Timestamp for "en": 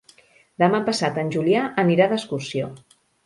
1.25-1.29